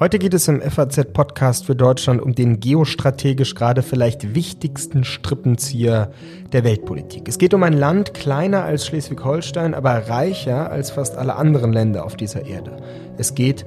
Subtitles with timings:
[0.00, 6.10] Heute geht es im FAZ-Podcast für Deutschland um den geostrategisch gerade vielleicht wichtigsten Strippenzieher
[6.52, 7.28] der Weltpolitik.
[7.28, 12.04] Es geht um ein Land kleiner als Schleswig-Holstein, aber reicher als fast alle anderen Länder
[12.04, 12.76] auf dieser Erde.
[13.18, 13.64] Es geht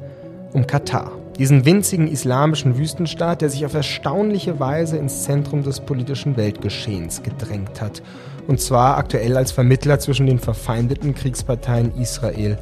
[0.51, 6.35] um Katar, diesen winzigen islamischen Wüstenstaat, der sich auf erstaunliche Weise ins Zentrum des politischen
[6.35, 8.03] Weltgeschehens gedrängt hat.
[8.47, 12.57] Und zwar aktuell als Vermittler zwischen den verfeindeten Kriegsparteien Israel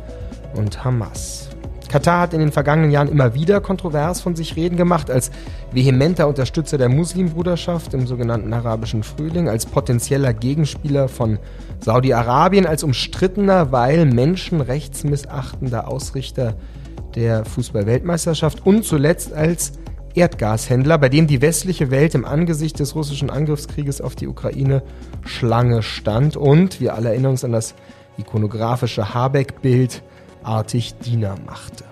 [0.55, 1.49] und Hamas.
[1.87, 5.31] Katar hat in den vergangenen Jahren immer wieder kontrovers von sich reden gemacht, als
[5.71, 11.39] vehementer Unterstützer der Muslimbruderschaft im sogenannten arabischen Frühling, als potenzieller Gegenspieler von
[11.81, 16.55] Saudi-Arabien, als umstrittener, weil menschenrechtsmissachtender Ausrichter
[17.15, 19.73] der Fußball-Weltmeisterschaft und zuletzt als
[20.15, 24.81] Erdgashändler, bei dem die westliche Welt im Angesicht des russischen Angriffskrieges auf die Ukraine
[25.25, 27.75] Schlange stand und, wir alle erinnern uns an das
[28.17, 30.01] ikonografische Habeck-Bild,
[30.43, 31.83] artig Diener machte.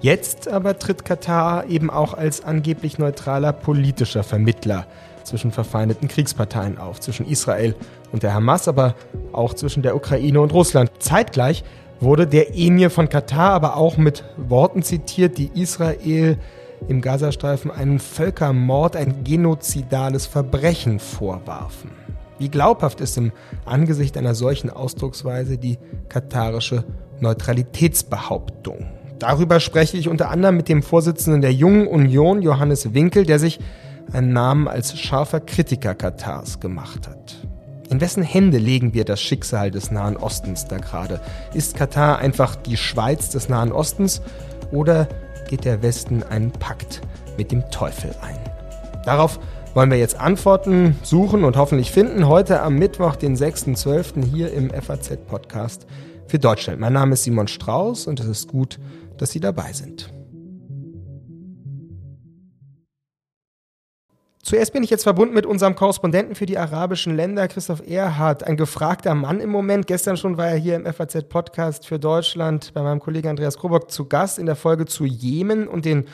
[0.00, 4.86] Jetzt aber tritt Katar eben auch als angeblich neutraler politischer Vermittler
[5.24, 7.74] zwischen verfeindeten Kriegsparteien auf, zwischen Israel
[8.12, 8.94] und der Hamas, aber
[9.32, 10.90] auch zwischen der Ukraine und Russland.
[11.00, 11.64] Zeitgleich
[12.00, 16.38] wurde der Emir von Katar aber auch mit Worten zitiert, die Israel
[16.88, 21.90] im Gazastreifen einen Völkermord, ein genozidales Verbrechen vorwarfen.
[22.38, 23.32] Wie glaubhaft ist im
[23.64, 26.84] Angesicht einer solchen Ausdrucksweise die katarische
[27.20, 28.86] Neutralitätsbehauptung?
[29.18, 33.58] Darüber spreche ich unter anderem mit dem Vorsitzenden der Jungen Union, Johannes Winkel, der sich
[34.12, 37.36] einen Namen als scharfer Kritiker Katars gemacht hat.
[37.88, 41.20] In wessen Hände legen wir das Schicksal des Nahen Ostens da gerade?
[41.54, 44.22] Ist Katar einfach die Schweiz des Nahen Ostens
[44.72, 45.08] oder
[45.48, 47.00] geht der Westen einen Pakt
[47.36, 48.38] mit dem Teufel ein?
[49.04, 49.38] Darauf
[49.74, 52.28] wollen wir jetzt Antworten suchen und hoffentlich finden.
[52.28, 54.24] Heute am Mittwoch, den 6.12.
[54.24, 55.86] hier im FAZ-Podcast
[56.26, 56.80] für Deutschland.
[56.80, 58.78] Mein Name ist Simon Strauß und es ist gut,
[59.18, 60.15] dass Sie dabei sind.
[64.46, 68.56] Zuerst bin ich jetzt verbunden mit unserem Korrespondenten für die arabischen Länder, Christoph Erhardt, ein
[68.56, 69.88] gefragter Mann im Moment.
[69.88, 74.04] Gestern schon war er hier im FAZ-Podcast für Deutschland bei meinem Kollegen Andreas Krobock zu
[74.04, 76.04] Gast in der Folge zu Jemen und den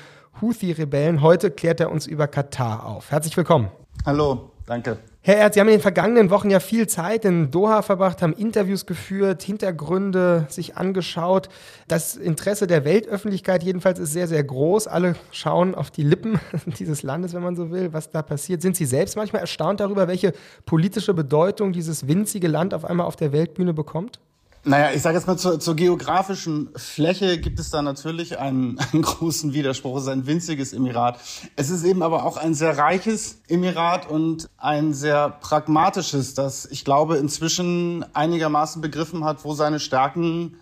[0.41, 1.21] Houthi-Rebellen.
[1.21, 3.11] Heute klärt er uns über Katar auf.
[3.11, 3.71] Herzlich willkommen.
[4.07, 4.97] Hallo, danke.
[5.25, 8.33] Herr Erz, Sie haben in den vergangenen Wochen ja viel Zeit in Doha verbracht, haben
[8.33, 11.49] Interviews geführt, Hintergründe sich angeschaut.
[11.87, 14.89] Das Interesse der Weltöffentlichkeit jedenfalls ist sehr, sehr groß.
[14.89, 16.41] Alle schauen auf die Lippen
[16.77, 18.63] dieses Landes, wenn man so will, was da passiert.
[18.63, 20.33] Sind Sie selbst manchmal erstaunt darüber, welche
[20.67, 24.19] politische Bedeutung dieses winzige Land auf einmal auf der Weltbühne bekommt?
[24.65, 29.03] Naja, ich sage jetzt mal zur, zur geografischen Fläche gibt es da natürlich einen, einen
[29.03, 29.97] großen Widerspruch.
[29.97, 31.19] Es ist ein winziges Emirat.
[31.57, 36.85] Es ist eben aber auch ein sehr reiches Emirat und ein sehr pragmatisches, das ich
[36.85, 40.59] glaube inzwischen einigermaßen begriffen hat, wo seine Stärken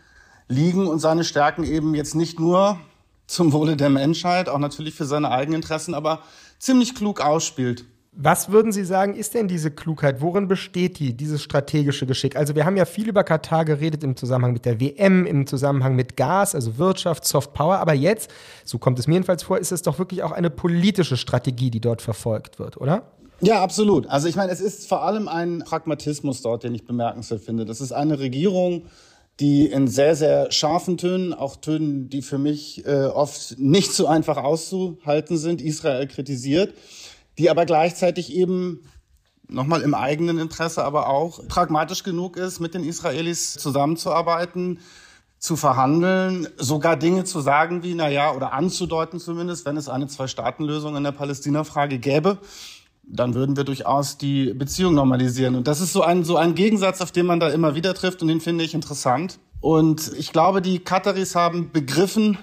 [0.48, 2.78] liegen und seine Stärken eben jetzt nicht nur
[3.26, 6.20] zum Wohle der Menschheit, auch natürlich für seine eigenen Interessen, aber
[6.58, 7.84] ziemlich klug ausspielt.
[8.12, 10.20] Was würden Sie sagen, ist denn diese Klugheit?
[10.20, 12.34] Worin besteht die, dieses strategische Geschick?
[12.34, 15.94] Also wir haben ja viel über Katar geredet im Zusammenhang mit der WM, im Zusammenhang
[15.94, 17.78] mit Gas, also Wirtschaft, Soft Power.
[17.78, 18.28] Aber jetzt,
[18.64, 21.80] so kommt es mir jedenfalls vor, ist es doch wirklich auch eine politische Strategie, die
[21.80, 23.12] dort verfolgt wird, oder?
[23.42, 24.08] Ja, absolut.
[24.08, 27.64] Also ich meine, es ist vor allem ein Pragmatismus dort, den ich bemerkenswert finde.
[27.64, 28.86] Das ist eine Regierung,
[29.38, 34.08] die in sehr, sehr scharfen Tönen, auch Tönen, die für mich äh, oft nicht so
[34.08, 36.74] einfach auszuhalten sind, Israel kritisiert
[37.40, 38.82] die aber gleichzeitig eben
[39.48, 44.78] nochmal im eigenen Interesse, aber auch pragmatisch genug ist, mit den Israelis zusammenzuarbeiten,
[45.38, 50.06] zu verhandeln, sogar Dinge zu sagen wie, na ja, oder anzudeuten zumindest, wenn es eine
[50.06, 52.36] Zwei-Staaten-Lösung in der Palästina-Frage gäbe,
[53.02, 55.54] dann würden wir durchaus die Beziehung normalisieren.
[55.54, 58.20] Und das ist so ein, so ein Gegensatz, auf den man da immer wieder trifft
[58.20, 59.38] und den finde ich interessant.
[59.60, 62.36] Und ich glaube, die Kataris haben begriffen,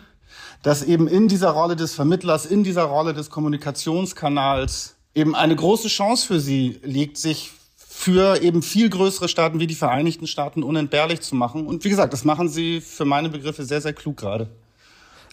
[0.67, 5.87] dass eben in dieser Rolle des Vermittlers, in dieser Rolle des Kommunikationskanals eben eine große
[5.87, 11.21] Chance für sie liegt, sich für eben viel größere Staaten wie die Vereinigten Staaten unentbehrlich
[11.21, 11.67] zu machen.
[11.67, 14.49] Und wie gesagt, das machen sie für meine Begriffe sehr, sehr klug gerade.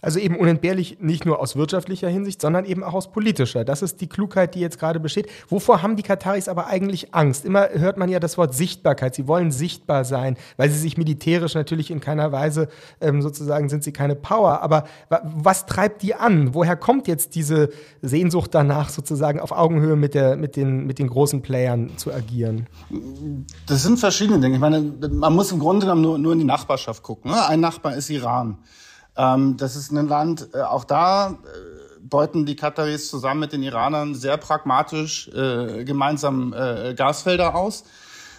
[0.05, 3.65] Also eben unentbehrlich nicht nur aus wirtschaftlicher Hinsicht, sondern eben auch aus politischer.
[3.65, 5.27] Das ist die Klugheit, die jetzt gerade besteht.
[5.49, 7.43] Wovor haben die Kataris aber eigentlich Angst?
[7.43, 9.15] Immer hört man ja das Wort Sichtbarkeit.
[9.15, 12.67] Sie wollen sichtbar sein, weil sie sich militärisch natürlich in keiner Weise
[13.01, 14.61] ähm, sozusagen sind sie keine Power.
[14.61, 16.53] Aber was treibt die an?
[16.53, 17.69] Woher kommt jetzt diese
[18.03, 22.67] Sehnsucht danach, sozusagen auf Augenhöhe mit, der, mit, den, mit den großen Playern zu agieren?
[23.65, 24.53] Das sind verschiedene Dinge.
[24.53, 27.31] Ich meine, man muss im Grunde genommen nur, nur in die Nachbarschaft gucken.
[27.31, 27.47] Ne?
[27.47, 28.59] Ein Nachbar ist Iran.
[29.17, 33.63] Ähm, das ist ein Land, äh, auch da äh, beuten die Kataris zusammen mit den
[33.63, 37.83] Iranern sehr pragmatisch äh, gemeinsam äh, Gasfelder aus.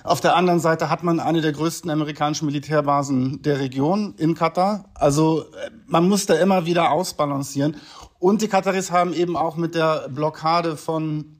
[0.05, 4.85] Auf der anderen Seite hat man eine der größten amerikanischen Militärbasen der Region in Katar.
[4.95, 7.77] Also äh, man muss da immer wieder ausbalancieren.
[8.19, 11.37] Und die Kataris haben eben auch mit der Blockade von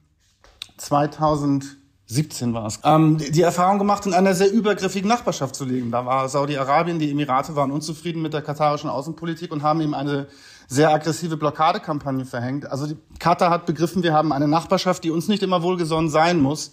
[2.09, 5.91] 2017 war es, ähm, die Erfahrung gemacht, in einer sehr übergriffigen Nachbarschaft zu leben.
[5.91, 10.29] Da war Saudi-Arabien, die Emirate waren unzufrieden mit der katarischen Außenpolitik und haben eben eine
[10.69, 12.71] sehr aggressive Blockadekampagne verhängt.
[12.71, 16.41] Also die, Katar hat begriffen, wir haben eine Nachbarschaft, die uns nicht immer wohlgesonnen sein
[16.41, 16.73] muss.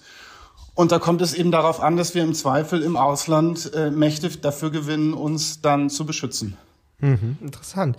[0.76, 4.30] Und da kommt es eben darauf an, dass wir im Zweifel im Ausland äh, Mächte
[4.30, 6.58] dafür gewinnen, uns dann zu beschützen.
[7.04, 7.98] Mhm, interessant.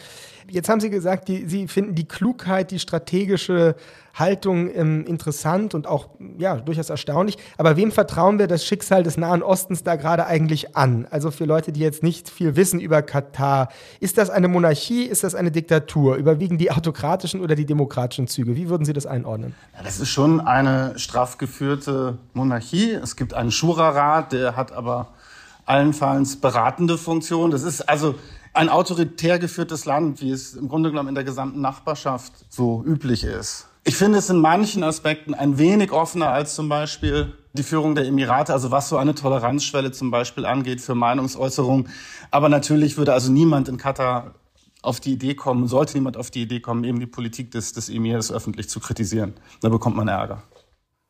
[0.48, 3.76] Jetzt haben Sie gesagt, die, Sie finden die Klugheit, die strategische
[4.14, 6.08] Haltung ähm, interessant und auch
[6.38, 7.36] ja durchaus erstaunlich.
[7.58, 11.06] Aber wem vertrauen wir das Schicksal des Nahen Ostens da gerade eigentlich an?
[11.10, 13.68] Also für Leute, die jetzt nicht viel wissen über Katar,
[14.00, 15.04] ist das eine Monarchie?
[15.04, 16.16] Ist das eine Diktatur?
[16.16, 18.56] Überwiegen die autokratischen oder die demokratischen Züge?
[18.56, 19.54] Wie würden Sie das einordnen?
[19.76, 22.92] Ja, das ist schon eine straff geführte Monarchie.
[22.92, 25.08] Es gibt einen Schura-Rat, der hat aber
[25.66, 27.50] allenfalls beratende Funktion.
[27.50, 28.14] Das ist also
[28.54, 33.24] ein autoritär geführtes Land, wie es im Grunde genommen in der gesamten Nachbarschaft so üblich
[33.24, 33.68] ist.
[33.84, 38.06] Ich finde es in manchen Aspekten ein wenig offener als zum Beispiel die Führung der
[38.06, 41.88] Emirate, also was so eine Toleranzschwelle zum Beispiel angeht für Meinungsäußerungen.
[42.30, 44.34] Aber natürlich würde also niemand in Katar
[44.82, 47.88] auf die Idee kommen, sollte niemand auf die Idee kommen, eben die Politik des, des
[47.88, 49.34] Emirs öffentlich zu kritisieren.
[49.60, 50.42] Da bekommt man Ärger.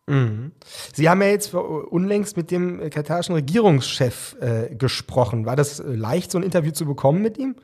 [0.06, 0.52] Mhm.
[0.92, 5.46] Sie haben ja jetzt unlängst mit dem katarischen Regierungschef äh, gesprochen.
[5.46, 7.56] War das äh, leicht, so ein Interview zu bekommen mit ihm?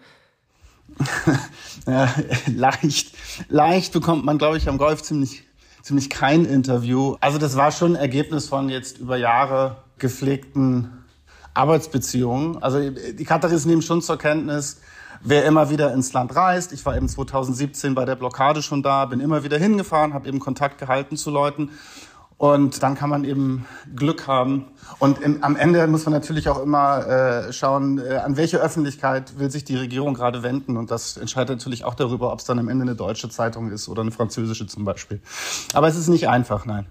[1.87, 2.13] ja,
[2.47, 3.15] leicht,
[3.49, 5.45] leicht bekommt man, glaube ich, am Golf ziemlich,
[5.83, 7.17] ziemlich kein Interview.
[7.21, 10.91] Also das war schon Ergebnis von jetzt über Jahre gepflegten
[11.55, 12.63] Arbeitsbeziehungen.
[12.63, 14.81] Also die Kataris nehmen schon zur Kenntnis,
[15.23, 16.73] wer immer wieder ins Land reist.
[16.73, 20.39] Ich war eben 2017 bei der Blockade schon da, bin immer wieder hingefahren, habe eben
[20.39, 21.71] Kontakt gehalten zu Leuten.
[22.41, 24.65] Und dann kann man eben Glück haben.
[24.99, 29.39] Und im, am Ende muss man natürlich auch immer äh, schauen, äh, an welche Öffentlichkeit
[29.39, 30.79] will sich die Regierung gerade wenden.
[30.79, 33.91] Und das entscheidet natürlich auch darüber, ob es dann am Ende eine deutsche Zeitung ist
[33.91, 35.21] oder eine französische zum Beispiel.
[35.75, 36.87] Aber es ist nicht einfach, nein.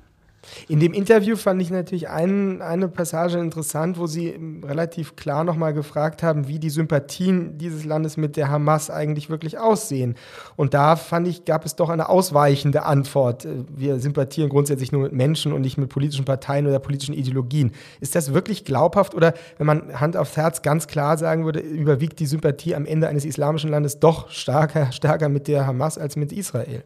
[0.68, 5.74] In dem Interview fand ich natürlich ein, eine Passage interessant, wo Sie relativ klar nochmal
[5.74, 10.16] gefragt haben, wie die Sympathien dieses Landes mit der Hamas eigentlich wirklich aussehen.
[10.56, 13.48] Und da fand ich, gab es doch eine ausweichende Antwort.
[13.76, 17.72] Wir sympathieren grundsätzlich nur mit Menschen und nicht mit politischen Parteien oder politischen Ideologien.
[18.00, 22.20] Ist das wirklich glaubhaft oder, wenn man Hand aufs Herz ganz klar sagen würde, überwiegt
[22.20, 26.32] die Sympathie am Ende eines islamischen Landes doch stärker, stärker mit der Hamas als mit
[26.32, 26.84] Israel?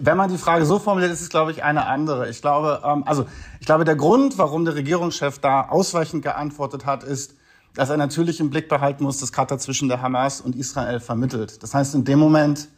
[0.00, 2.28] Wenn man die Frage so formuliert, ist es, glaube ich, eine andere.
[2.28, 3.26] Ich glaube, ähm, also
[3.60, 7.34] ich glaube, der Grund, warum der Regierungschef da ausweichend geantwortet hat, ist,
[7.74, 11.62] dass er natürlich im Blick behalten muss, dass Katar zwischen der Hamas und Israel vermittelt.
[11.62, 12.68] Das heißt, in dem Moment,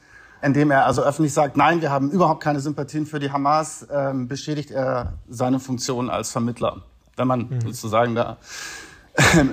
[0.43, 3.87] in dem er also öffentlich sagt, nein, wir haben überhaupt keine Sympathien für die Hamas,
[3.90, 6.82] ähm, beschädigt er seine Funktion als Vermittler.
[7.17, 7.61] Wenn man mhm.
[7.61, 8.38] sozusagen da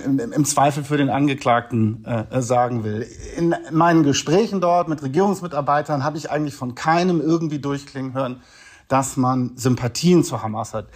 [0.06, 3.08] im, im, Zweifel für den Angeklagten äh, sagen will.
[3.38, 8.42] In meinen Gesprächen dort mit Regierungsmitarbeitern habe ich eigentlich von keinem irgendwie durchklingen hören,
[8.90, 10.88] dass man Sympathien zur Hamas hat.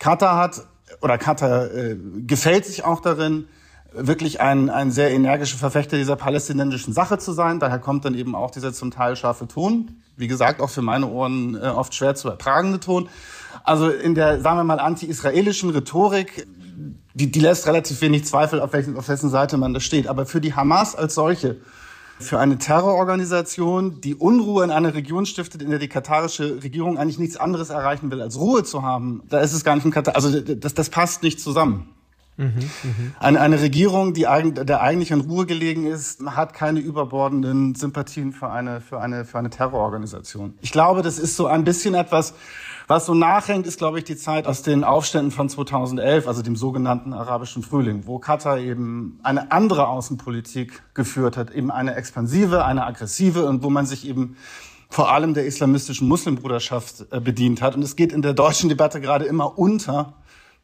[0.00, 0.66] Katar hat
[1.00, 1.96] oder Katar äh,
[2.26, 3.46] gefällt sich auch darin,
[3.92, 7.60] wirklich ein, ein sehr energischer Verfechter dieser palästinensischen Sache zu sein.
[7.60, 10.02] Daher kommt dann eben auch dieser zum Teil scharfe Ton.
[10.16, 13.08] Wie gesagt, auch für meine Ohren äh, oft schwer zu ertragende Ton.
[13.64, 16.46] Also in der, sagen wir mal, anti-israelischen Rhetorik
[17.14, 20.08] die, die lässt relativ wenig Zweifel, auf, welchen, auf wessen Seite man da steht.
[20.08, 21.56] Aber für die Hamas als solche,
[22.18, 27.18] für eine Terrororganisation, die Unruhe in einer Region stiftet, in der die katarische Regierung eigentlich
[27.18, 30.16] nichts anderes erreichen will, als Ruhe zu haben, da ist es gar nicht ein Katar,
[30.16, 31.88] also das, das passt nicht zusammen.
[32.38, 32.92] Mhm, mh.
[33.18, 38.32] eine, eine Regierung, die eigentlich, der eigentlich an Ruhe gelegen ist, hat keine überbordenden Sympathien
[38.32, 40.54] für eine, für eine, für eine Terrororganisation.
[40.60, 42.34] Ich glaube, das ist so ein bisschen etwas,
[42.86, 46.54] was so nachhängt, ist, glaube ich, die Zeit aus den Aufständen von 2011, also dem
[46.54, 52.86] sogenannten arabischen Frühling, wo Katar eben eine andere Außenpolitik geführt hat, eben eine expansive, eine
[52.86, 54.36] aggressive und wo man sich eben
[54.88, 57.74] vor allem der islamistischen Muslimbruderschaft äh, bedient hat.
[57.74, 60.14] Und es geht in der deutschen Debatte gerade immer unter,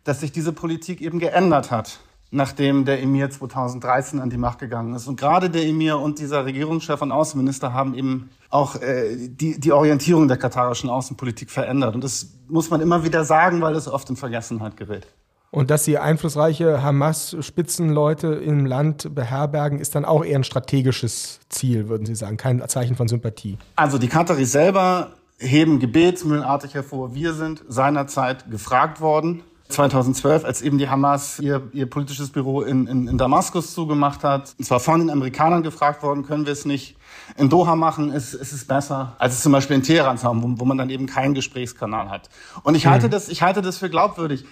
[0.04, 1.98] dass sich diese Politik eben geändert hat
[2.32, 5.06] nachdem der Emir 2013 an die Macht gegangen ist.
[5.06, 9.70] Und gerade der Emir und dieser Regierungschef und Außenminister haben eben auch äh, die, die
[9.70, 11.94] Orientierung der katarischen Außenpolitik verändert.
[11.94, 15.06] Und das muss man immer wieder sagen, weil es oft in Vergessenheit gerät.
[15.50, 21.90] Und dass sie einflussreiche Hamas-Spitzenleute im Land beherbergen, ist dann auch eher ein strategisches Ziel,
[21.90, 23.58] würden Sie sagen, kein Zeichen von Sympathie.
[23.76, 27.14] Also die Kataris selber heben gebetsmühlenartig hervor.
[27.14, 32.86] Wir sind seinerzeit gefragt worden, 2012, als eben die Hamas ihr, ihr politisches Büro in,
[32.86, 34.54] in, in Damaskus zugemacht hat.
[34.58, 36.96] Und zwar von den Amerikanern gefragt worden, können wir es nicht
[37.36, 40.42] in Doha machen, ist, ist es besser, als es zum Beispiel in Teheran zu haben,
[40.42, 42.28] wo, wo man dann eben keinen Gesprächskanal hat.
[42.62, 43.10] Und ich halte, mhm.
[43.10, 44.44] das, ich halte das für glaubwürdig.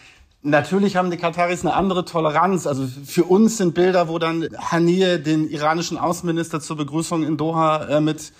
[0.42, 2.66] Natürlich haben die Kataris eine andere Toleranz.
[2.66, 7.84] Also für uns sind Bilder, wo dann Haniyeh den iranischen Außenminister zur Begrüßung in Doha
[7.84, 8.32] äh, mit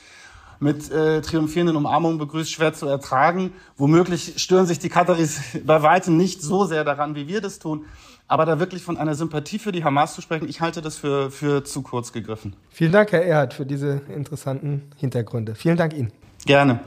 [0.61, 3.53] mit äh, triumphierenden Umarmungen begrüßt, schwer zu ertragen.
[3.77, 7.87] Womöglich stören sich die Kataris bei weitem nicht so sehr daran, wie wir das tun.
[8.29, 11.33] Aber da wirklich von einer Sympathie für die Hamas zu sprechen, ich halte das für,
[11.33, 12.55] für zu kurz gegriffen.
[12.69, 15.57] Vielen Dank, Herr Erhard, für diese interessanten Hintergründe.
[15.57, 16.13] Vielen Dank Ihnen.
[16.47, 16.79] Gerne.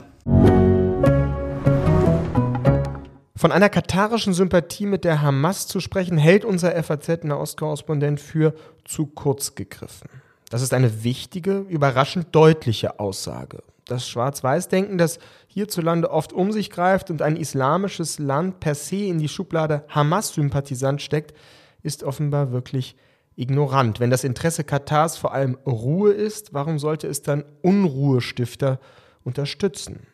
[3.36, 8.54] Von einer katarischen Sympathie mit der Hamas zu sprechen, hält unser FAZ-Nahostkorrespondent für
[8.86, 10.08] zu kurz gegriffen.
[10.50, 13.62] Das ist eine wichtige, überraschend deutliche Aussage.
[13.86, 19.18] Das Schwarz-Weiß-Denken, das hierzulande oft um sich greift und ein islamisches Land per se in
[19.18, 21.34] die Schublade Hamas-Sympathisant steckt,
[21.82, 22.96] ist offenbar wirklich
[23.36, 24.00] ignorant.
[24.00, 28.78] Wenn das Interesse Katars vor allem Ruhe ist, warum sollte es dann Unruhestifter
[29.22, 30.06] unterstützen?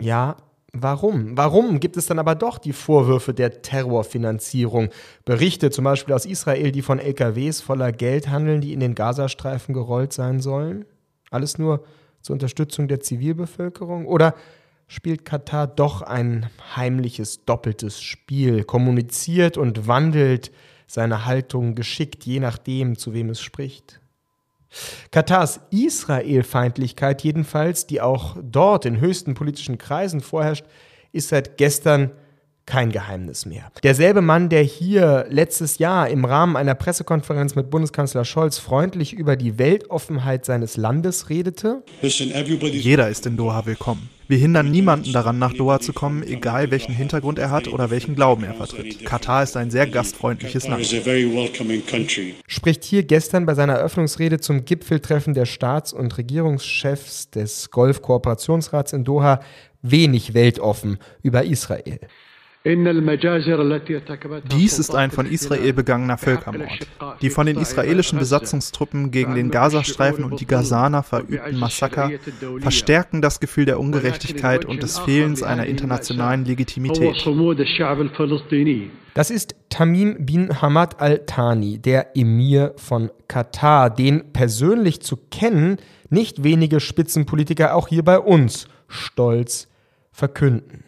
[0.00, 0.36] Ja,
[0.72, 1.36] Warum?
[1.36, 4.90] Warum gibt es dann aber doch die Vorwürfe der Terrorfinanzierung?
[5.24, 9.72] Berichte zum Beispiel aus Israel, die von LKWs voller Geld handeln, die in den Gazastreifen
[9.72, 10.84] gerollt sein sollen?
[11.30, 11.84] Alles nur
[12.20, 14.06] zur Unterstützung der Zivilbevölkerung?
[14.06, 14.34] Oder
[14.88, 20.50] spielt Katar doch ein heimliches doppeltes Spiel, kommuniziert und wandelt
[20.86, 24.00] seine Haltung geschickt, je nachdem, zu wem es spricht?
[25.10, 30.66] Katars Israel-Feindlichkeit jedenfalls, die auch dort in höchsten politischen Kreisen vorherrscht,
[31.12, 32.10] ist seit gestern
[32.68, 33.72] kein Geheimnis mehr.
[33.82, 39.36] Derselbe Mann, der hier letztes Jahr im Rahmen einer Pressekonferenz mit Bundeskanzler Scholz freundlich über
[39.36, 41.82] die Weltoffenheit seines Landes redete.
[42.02, 44.10] Jeder ist in Doha willkommen.
[44.28, 48.14] Wir hindern niemanden daran, nach Doha zu kommen, egal welchen Hintergrund er hat oder welchen
[48.14, 49.02] Glauben er vertritt.
[49.06, 50.84] Katar ist ein sehr gastfreundliches Land.
[52.46, 59.04] Spricht hier gestern bei seiner Eröffnungsrede zum Gipfeltreffen der Staats- und Regierungschefs des Golf-Kooperationsrats in
[59.04, 59.40] Doha
[59.80, 62.00] wenig weltoffen über Israel.
[64.52, 66.86] Dies ist ein von Israel begangener Völkermord.
[67.22, 72.10] Die von den israelischen Besatzungstruppen gegen den Gazastreifen und die Gazaner verübten Massaker
[72.60, 77.16] verstärken das Gefühl der Ungerechtigkeit und des Fehlens einer internationalen Legitimität.
[79.14, 85.78] Das ist Tamim bin Hamad al-Thani, der Emir von Katar, den persönlich zu kennen
[86.10, 89.68] nicht wenige Spitzenpolitiker auch hier bei uns stolz
[90.12, 90.84] verkünden.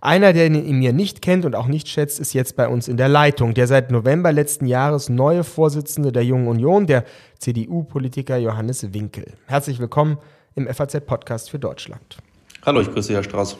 [0.00, 2.96] Einer, der den Emir nicht kennt und auch nicht schätzt, ist jetzt bei uns in
[2.96, 3.54] der Leitung.
[3.54, 7.04] Der seit November letzten Jahres neue Vorsitzende der Jungen Union, der
[7.38, 9.24] CDU-Politiker Johannes Winkel.
[9.46, 10.18] Herzlich willkommen
[10.54, 12.18] im FAZ-Podcast für Deutschland.
[12.64, 13.56] Hallo, ich grüße Herr Strauß.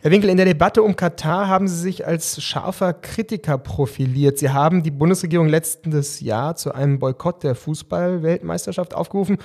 [0.00, 4.38] Herr Winkel, in der Debatte um Katar haben Sie sich als scharfer Kritiker profiliert.
[4.38, 9.38] Sie haben die Bundesregierung letztes Jahr zu einem Boykott der Fußball-Weltmeisterschaft aufgerufen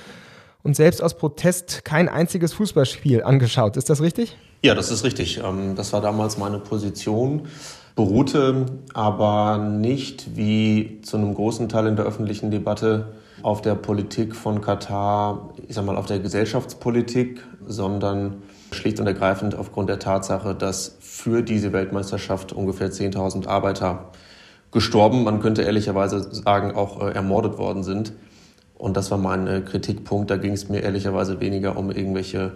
[0.64, 3.76] und selbst aus Protest kein einziges Fußballspiel angeschaut.
[3.76, 4.36] Ist das richtig?
[4.62, 5.40] Ja, das ist richtig.
[5.44, 7.42] Ähm, das war damals meine Position,
[7.94, 14.34] beruhte aber nicht wie zu einem großen Teil in der öffentlichen Debatte auf der Politik
[14.34, 18.42] von Katar, ich sag mal auf der Gesellschaftspolitik, sondern
[18.72, 24.10] schlicht und ergreifend aufgrund der Tatsache, dass für diese Weltmeisterschaft ungefähr 10.000 Arbeiter
[24.72, 28.14] gestorben, man könnte ehrlicherweise sagen auch äh, ermordet worden sind.
[28.76, 30.30] Und das war mein äh, Kritikpunkt.
[30.30, 32.52] Da ging es mir ehrlicherweise weniger um irgendwelche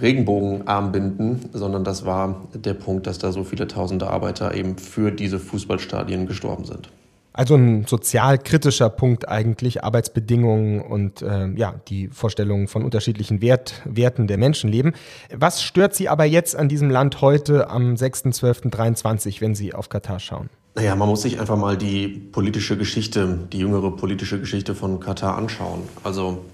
[0.00, 5.38] Regenbogenarmbinden, sondern das war der Punkt, dass da so viele tausende Arbeiter eben für diese
[5.38, 6.90] Fußballstadien gestorben sind.
[7.32, 14.28] Also ein sozialkritischer Punkt eigentlich, Arbeitsbedingungen und äh, ja, die Vorstellungen von unterschiedlichen Wert, Werten
[14.28, 14.92] der Menschenleben.
[15.34, 20.20] Was stört Sie aber jetzt an diesem Land heute am 6.12.23, wenn Sie auf Katar
[20.20, 20.48] schauen?
[20.76, 25.38] Naja, man muss sich einfach mal die politische Geschichte, die jüngere politische Geschichte von Katar
[25.38, 25.82] anschauen.
[26.02, 26.44] Also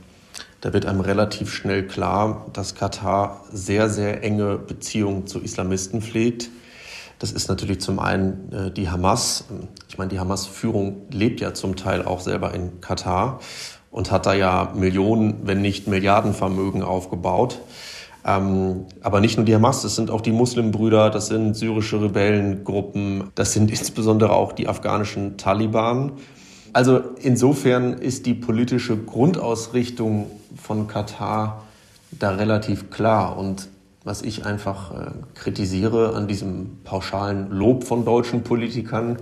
[0.61, 6.51] da wird einem relativ schnell klar, dass Katar sehr, sehr enge Beziehungen zu Islamisten pflegt.
[7.19, 9.45] Das ist natürlich zum einen äh, die Hamas.
[9.89, 13.41] Ich meine, die Hamas-Führung lebt ja zum Teil auch selber in Katar
[13.91, 17.59] und hat da ja Millionen, wenn nicht Milliardenvermögen aufgebaut.
[18.25, 23.31] Ähm, aber nicht nur die Hamas, das sind auch die Muslimbrüder, das sind syrische Rebellengruppen,
[23.35, 26.13] das sind insbesondere auch die afghanischen Taliban.
[26.73, 31.65] Also insofern ist die politische Grundausrichtung von Katar
[32.13, 33.37] da relativ klar.
[33.37, 33.69] Und
[34.05, 39.17] was ich einfach äh, kritisiere an diesem pauschalen Lob von deutschen Politikern,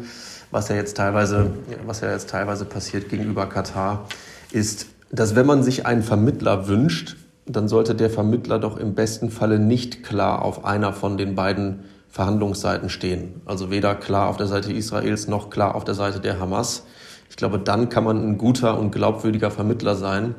[0.50, 1.50] was ja jetzt teilweise,
[1.86, 4.06] was ja jetzt teilweise passiert gegenüber Katar,
[4.50, 7.16] ist, dass wenn man sich einen Vermittler wünscht,
[7.48, 11.84] dann sollte der Vermittler doch im besten Falle nicht klar auf einer von den beiden
[12.08, 13.40] Verhandlungsseiten stehen.
[13.46, 16.84] Also weder klar auf der Seite Israels noch klar auf der Seite der Hamas.
[17.30, 20.34] Ich glaube, dann kann man ein guter und glaubwürdiger Vermittler sein.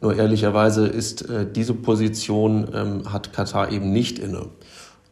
[0.00, 4.46] Nur ehrlicherweise ist äh, diese Position ähm, hat Katar eben nicht inne.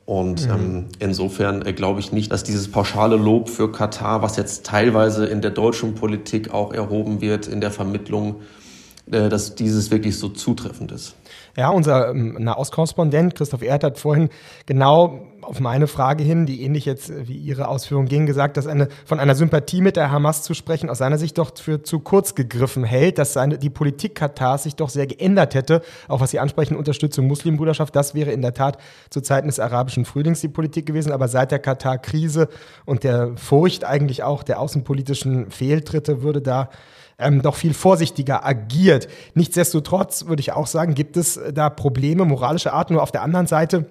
[0.07, 0.53] Und mhm.
[0.53, 5.25] ähm, insofern äh, glaube ich nicht, dass dieses pauschale Lob für Katar, was jetzt teilweise
[5.25, 8.37] in der deutschen Politik auch erhoben wird, in der Vermittlung,
[9.07, 11.15] dass dieses wirklich so zutreffend ist.
[11.57, 14.29] Ja, unser ähm, Nahostkorrespondent Christoph Erd hat vorhin
[14.67, 18.67] genau auf meine Frage hin, die ähnlich jetzt äh, wie Ihre Ausführung ging, gesagt, dass
[18.67, 22.01] eine, von einer Sympathie mit der Hamas zu sprechen aus seiner Sicht doch für zu
[22.01, 26.31] kurz gegriffen hält, dass seine, die Politik Katars sich doch sehr geändert hätte, auch was
[26.31, 28.79] Sie ansprechen, Unterstützung Muslimbruderschaft, das wäre in der Tat
[29.11, 32.49] zu Zeiten des arabischen Frühlings die Politik gewesen, aber seit der Katar-Krise
[32.85, 36.71] und der Furcht eigentlich auch der außenpolitischen Fehltritte würde da
[37.19, 39.09] ähm, doch viel vorsichtiger agiert.
[39.35, 42.91] Nichtsdestotrotz würde ich auch sagen, gibt es da Probleme moralischer Art.
[42.91, 43.87] Nur auf der anderen Seite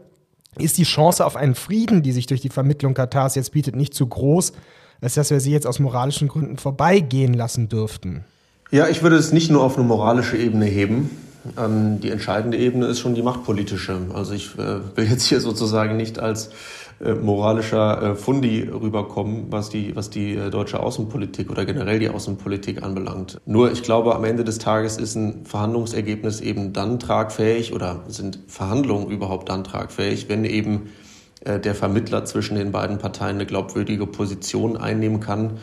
[0.57, 3.93] ist die Chance auf einen Frieden, die sich durch die Vermittlung Katars jetzt bietet, nicht
[3.93, 4.53] zu groß,
[5.01, 8.23] als dass wir sie jetzt aus moralischen Gründen vorbeigehen lassen dürften.
[8.71, 11.09] Ja, ich würde es nicht nur auf eine moralische Ebene heben.
[11.57, 13.97] Ähm, die entscheidende Ebene ist schon die machtpolitische.
[14.13, 16.51] Also ich äh, will jetzt hier sozusagen nicht als
[16.99, 22.09] äh, moralischer äh, Fundi rüberkommen, was die, was die äh, deutsche Außenpolitik oder generell die
[22.09, 23.39] Außenpolitik anbelangt.
[23.45, 28.39] Nur ich glaube, am Ende des Tages ist ein Verhandlungsergebnis eben dann tragfähig oder sind
[28.47, 30.89] Verhandlungen überhaupt dann tragfähig, wenn eben
[31.45, 35.57] der Vermittler zwischen den beiden Parteien eine glaubwürdige Position einnehmen kann.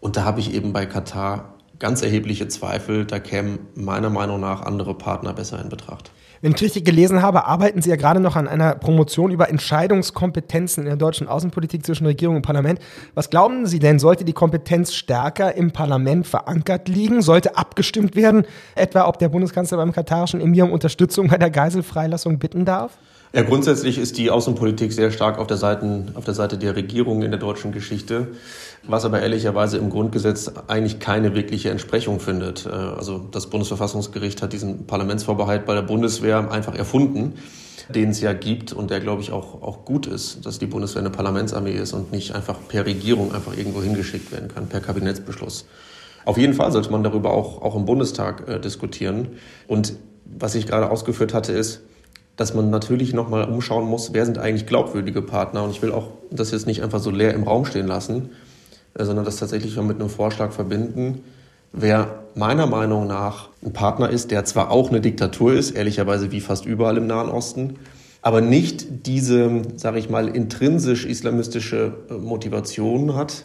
[0.00, 3.06] Und da habe ich eben bei Katar ganz erhebliche Zweifel.
[3.06, 6.10] Da kämen meiner Meinung nach andere Partner besser in Betracht.
[6.44, 10.82] Wenn ich richtig gelesen habe, arbeiten Sie ja gerade noch an einer Promotion über Entscheidungskompetenzen
[10.82, 12.80] in der deutschen Außenpolitik zwischen Regierung und Parlament.
[13.14, 17.22] Was glauben Sie denn, sollte die Kompetenz stärker im Parlament verankert liegen?
[17.22, 22.38] Sollte abgestimmt werden, etwa ob der Bundeskanzler beim katarischen Emir um Unterstützung bei der Geiselfreilassung
[22.38, 22.98] bitten darf?
[23.34, 27.22] Ja, grundsätzlich ist die Außenpolitik sehr stark auf der, Seite, auf der Seite der Regierung
[27.22, 28.28] in der deutschen Geschichte,
[28.84, 32.64] was aber ehrlicherweise im Grundgesetz eigentlich keine wirkliche Entsprechung findet.
[32.64, 37.32] Äh, also das Bundesverfassungsgericht hat diesen Parlamentsvorbehalt bei der Bundeswehr einfach erfunden,
[37.88, 41.02] den es ja gibt und der, glaube ich, auch, auch gut ist, dass die Bundeswehr
[41.02, 45.66] eine Parlamentsarmee ist und nicht einfach per Regierung einfach irgendwo hingeschickt werden kann, per Kabinettsbeschluss.
[46.24, 49.30] Auf jeden Fall sollte man darüber auch, auch im Bundestag äh, diskutieren.
[49.66, 51.80] Und was ich gerade ausgeführt hatte, ist,
[52.36, 55.62] dass man natürlich nochmal umschauen muss, wer sind eigentlich glaubwürdige Partner.
[55.62, 58.30] Und ich will auch das jetzt nicht einfach so leer im Raum stehen lassen,
[58.94, 61.22] äh, sondern das tatsächlich mit einem Vorschlag verbinden,
[61.72, 66.40] wer meiner Meinung nach ein Partner ist, der zwar auch eine Diktatur ist, ehrlicherweise wie
[66.40, 67.78] fast überall im Nahen Osten,
[68.22, 73.44] aber nicht diese, sage ich mal, intrinsisch islamistische äh, Motivation hat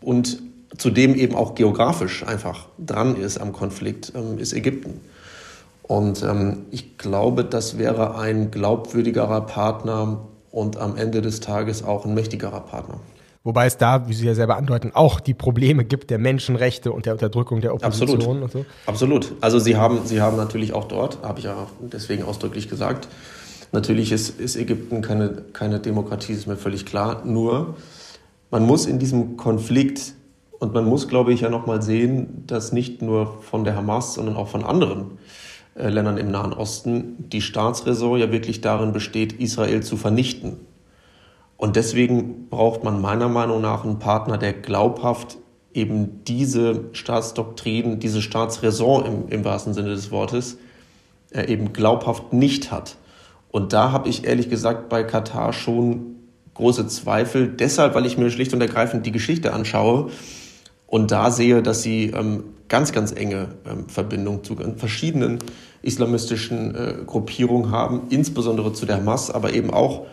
[0.00, 0.42] und
[0.76, 5.00] zudem eben auch geografisch einfach dran ist am Konflikt, ähm, ist Ägypten.
[5.90, 10.20] Und ähm, ich glaube, das wäre ein glaubwürdigerer Partner
[10.52, 13.00] und am Ende des Tages auch ein mächtigerer Partner.
[13.42, 17.06] Wobei es da, wie Sie ja selber andeuten, auch die Probleme gibt der Menschenrechte und
[17.06, 18.42] der Unterdrückung der Opposition Absolut.
[18.42, 18.64] und so.
[18.86, 19.32] Absolut.
[19.40, 23.08] Also Sie haben, Sie haben natürlich auch dort, habe ich ja deswegen ausdrücklich gesagt,
[23.72, 27.24] natürlich ist, ist Ägypten keine, keine Demokratie, ist mir völlig klar.
[27.24, 27.74] Nur,
[28.52, 30.14] man muss in diesem Konflikt
[30.60, 34.36] und man muss, glaube ich, ja nochmal sehen, dass nicht nur von der Hamas, sondern
[34.36, 35.18] auch von anderen
[35.88, 40.58] Ländern im Nahen Osten die Staatsräson ja wirklich darin besteht, Israel zu vernichten.
[41.56, 45.38] Und deswegen braucht man meiner Meinung nach einen Partner, der glaubhaft
[45.72, 50.58] eben diese Staatsdoktrin, diese Staatsräson im, im wahrsten Sinne des Wortes,
[51.30, 52.96] äh, eben glaubhaft nicht hat.
[53.50, 56.16] Und da habe ich ehrlich gesagt bei Katar schon
[56.54, 60.10] große Zweifel, deshalb, weil ich mir schlicht und ergreifend die Geschichte anschaue
[60.90, 65.38] und da sehe, dass sie ähm, ganz, ganz enge ähm, Verbindungen zu verschiedenen
[65.82, 70.06] islamistischen äh, Gruppierungen haben, insbesondere zu der Hamas, aber eben auch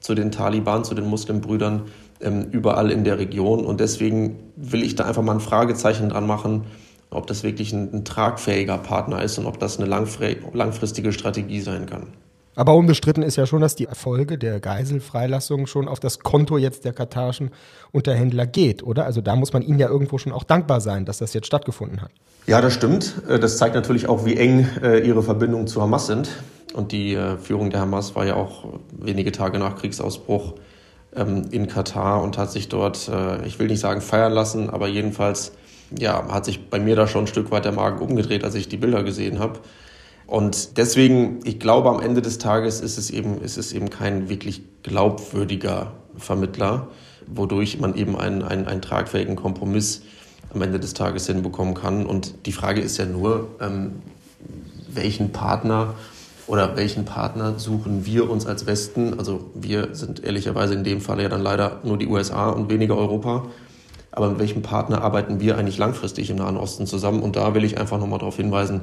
[0.00, 1.82] zu den Taliban, zu den Muslimbrüdern
[2.20, 3.64] ähm, überall in der Region.
[3.64, 6.64] Und deswegen will ich da einfach mal ein Fragezeichen dran machen,
[7.10, 11.86] ob das wirklich ein, ein tragfähiger Partner ist und ob das eine langfristige Strategie sein
[11.86, 12.08] kann.
[12.56, 16.86] Aber unbestritten ist ja schon, dass die Erfolge der Geiselfreilassung schon auf das Konto jetzt
[16.86, 17.50] der katarischen
[17.92, 19.04] Unterhändler geht, oder?
[19.04, 22.00] Also da muss man ihnen ja irgendwo schon auch dankbar sein, dass das jetzt stattgefunden
[22.00, 22.10] hat.
[22.46, 23.14] Ja, das stimmt.
[23.28, 26.30] Äh, das zeigt natürlich auch, wie eng äh, ihre Verbindungen zu Hamas sind.
[26.72, 30.54] Und die äh, Führung der Hamas war ja auch wenige Tage nach Kriegsausbruch
[31.14, 33.10] ähm, in Katar und hat sich dort,
[33.44, 35.52] ich will nicht sagen feiern lassen, aber jedenfalls
[35.96, 38.68] ja, hat sich bei mir da schon ein Stück weit der Magen umgedreht, als ich
[38.68, 39.60] die Bilder gesehen habe.
[40.26, 44.28] Und deswegen, ich glaube, am Ende des Tages ist es eben, ist es eben kein
[44.28, 46.88] wirklich glaubwürdiger Vermittler,
[47.26, 50.02] wodurch man eben einen, einen, einen tragfähigen Kompromiss
[50.52, 52.06] am Ende des Tages hinbekommen kann.
[52.06, 54.02] Und die Frage ist ja nur, ähm,
[54.88, 55.94] welchen Partner
[56.46, 59.18] oder welchen Partner suchen wir uns als Westen?
[59.18, 62.96] Also wir sind ehrlicherweise in dem Fall ja dann leider nur die USA und weniger
[62.96, 63.46] Europa.
[64.12, 67.22] Aber mit welchem Partner arbeiten wir eigentlich langfristig im Nahen Osten zusammen?
[67.22, 68.82] Und da will ich einfach nochmal darauf hinweisen,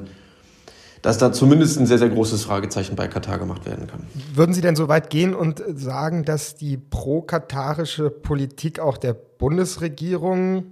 [1.04, 4.00] dass da zumindest ein sehr, sehr großes Fragezeichen bei Katar gemacht werden kann.
[4.32, 10.64] Würden Sie denn so weit gehen und sagen, dass die pro-katarische Politik auch der Bundesregierung,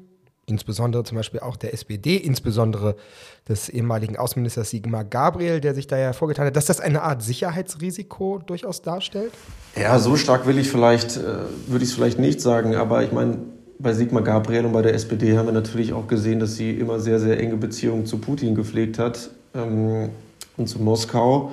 [0.46, 2.96] insbesondere zum Beispiel auch der SPD, insbesondere
[3.46, 7.22] des ehemaligen Außenministers Sigmar Gabriel, der sich da ja vorgetan hat, dass das eine Art
[7.22, 9.32] Sicherheitsrisiko durchaus darstellt?
[9.76, 11.24] Ja, so stark will ich vielleicht, äh,
[11.66, 13.36] würde ich es vielleicht nicht sagen, aber ich meine,
[13.78, 17.00] bei Sigmar Gabriel und bei der SPD haben wir natürlich auch gesehen, dass sie immer
[17.00, 20.10] sehr, sehr enge Beziehungen zu Putin gepflegt hat ähm,
[20.56, 21.52] und zu Moskau.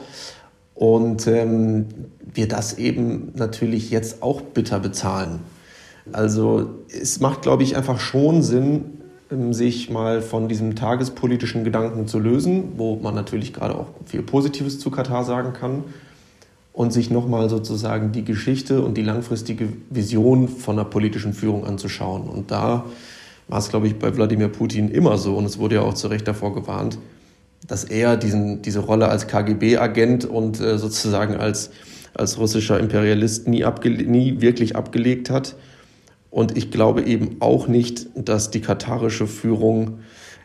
[0.76, 1.86] Und ähm,
[2.34, 5.40] wir das eben natürlich jetzt auch bitter bezahlen.
[6.12, 8.86] Also es macht, glaube ich, einfach schon Sinn,
[9.32, 14.22] ähm, sich mal von diesem tagespolitischen Gedanken zu lösen, wo man natürlich gerade auch viel
[14.22, 15.84] Positives zu Katar sagen kann,
[16.80, 22.30] und sich nochmal sozusagen die Geschichte und die langfristige Vision von der politischen Führung anzuschauen.
[22.30, 22.86] Und da
[23.50, 26.08] war es, glaube ich, bei Wladimir Putin immer so, und es wurde ja auch zu
[26.08, 26.98] Recht davor gewarnt,
[27.68, 31.72] dass er diesen, diese Rolle als KGB-Agent und äh, sozusagen als,
[32.14, 33.66] als russischer Imperialist nie,
[34.06, 35.56] nie wirklich abgelegt hat.
[36.32, 40.00] Und ich glaube eben auch nicht, dass die katarische Führung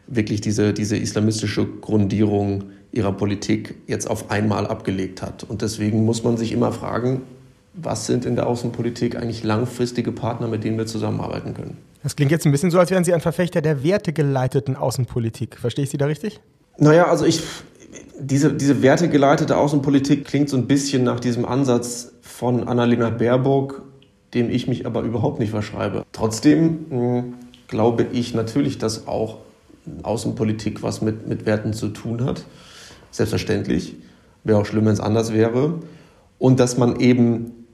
[0.07, 5.45] wirklich diese, diese islamistische Grundierung ihrer Politik jetzt auf einmal abgelegt hat.
[5.45, 7.23] Und deswegen muss man sich immer fragen,
[7.75, 11.77] was sind in der Außenpolitik eigentlich langfristige Partner, mit denen wir zusammenarbeiten können?
[12.03, 15.59] Das klingt jetzt ein bisschen so, als wären Sie ein Verfechter der wertegeleiteten Außenpolitik.
[15.59, 16.41] Verstehe ich Sie da richtig?
[16.79, 17.43] Naja, also ich,
[18.19, 23.83] diese, diese wertegeleitete Außenpolitik klingt so ein bisschen nach diesem Ansatz von Annalena Baerbock,
[24.35, 26.05] dem ich mich aber überhaupt nicht verschreibe.
[26.13, 27.35] Trotzdem mh, hm,
[27.69, 29.39] glaube ich natürlich, dass auch
[30.03, 32.45] Außenpolitik was mit, mit Werten zu tun hat.
[33.11, 33.97] Selbstverständlich.
[34.43, 35.81] Wäre auch schlimm, wenn es anders wäre.
[36.39, 37.67] Und dass man eben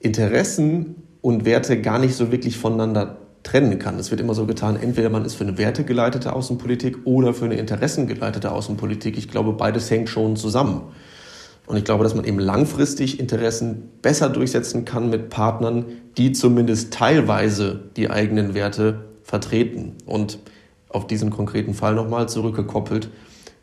[0.00, 3.98] Interessen und Werte gar nicht so wirklich voneinander trennen kann.
[3.98, 7.54] Es wird immer so getan, entweder man ist für eine wertegeleitete Außenpolitik oder für eine
[7.54, 9.16] interessengeleitete Außenpolitik.
[9.16, 10.82] Ich glaube, beides hängt schon zusammen.
[11.66, 15.84] Und ich glaube, dass man eben langfristig Interessen besser durchsetzen kann mit Partnern,
[16.16, 19.94] die zumindest teilweise die eigenen Werte vertreten.
[20.06, 20.38] Und
[20.88, 23.10] auf diesen konkreten Fall nochmal zurückgekoppelt,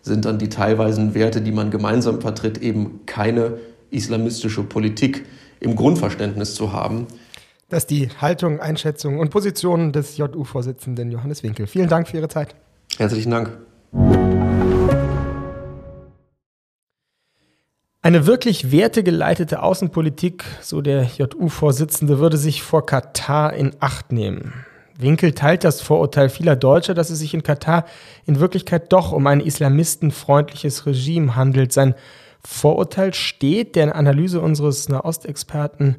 [0.02, 3.58] sind dann die teilweisen Werte, die man gemeinsam vertritt, eben keine
[3.90, 5.26] islamistische Politik
[5.60, 7.08] im Grundverständnis zu haben,
[7.70, 11.68] das ist die Haltung, Einschätzung und Position des JU-Vorsitzenden Johannes Winkel.
[11.68, 12.56] Vielen Dank für Ihre Zeit.
[12.98, 13.58] Herzlichen Dank.
[18.02, 24.54] Eine wirklich wertegeleitete Außenpolitik, so der JU-Vorsitzende, würde sich vor Katar in Acht nehmen.
[24.98, 27.86] Winkel teilt das Vorurteil vieler Deutscher, dass es sich in Katar
[28.26, 31.72] in Wirklichkeit doch um ein islamistenfreundliches Regime handelt.
[31.72, 31.96] Sein
[32.46, 35.96] Vorurteil steht der Analyse unseres Nahostexperten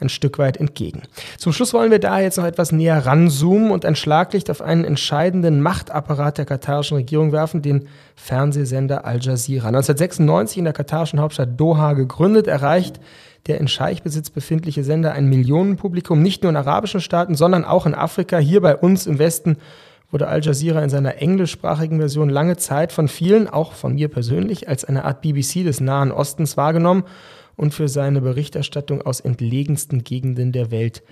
[0.00, 1.02] ein Stück weit entgegen.
[1.38, 4.84] Zum Schluss wollen wir da jetzt noch etwas näher ranzoomen und ein Schlaglicht auf einen
[4.84, 9.68] entscheidenden Machtapparat der katarischen Regierung werfen, den Fernsehsender Al Jazeera.
[9.68, 13.00] 1996 in der katarischen Hauptstadt Doha gegründet, erreicht
[13.46, 17.94] der in Scheichbesitz befindliche Sender ein Millionenpublikum, nicht nur in arabischen Staaten, sondern auch in
[17.94, 18.38] Afrika.
[18.38, 19.56] Hier bei uns im Westen
[20.10, 24.68] wurde Al Jazeera in seiner englischsprachigen Version lange Zeit von vielen, auch von mir persönlich,
[24.68, 27.04] als eine Art BBC des Nahen Ostens wahrgenommen
[27.58, 31.02] und für seine Berichterstattung aus entlegensten Gegenden der Welt